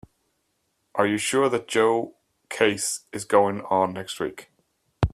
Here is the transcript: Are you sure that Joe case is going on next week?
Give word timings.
Are 0.95 1.05
you 1.05 1.19
sure 1.19 1.47
that 1.47 1.67
Joe 1.67 2.15
case 2.49 3.01
is 3.11 3.23
going 3.23 3.61
on 3.65 3.93
next 3.93 4.19
week? 4.19 4.49